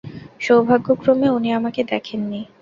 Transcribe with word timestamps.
সৌভাগ্যক্রমে 0.41 1.27
উনি 1.29 1.49
আমাকে 1.53 1.81
দেখেননি। 1.91 2.41